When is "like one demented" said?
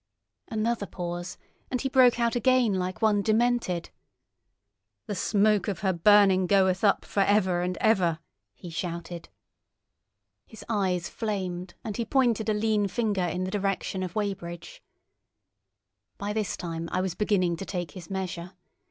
2.73-3.91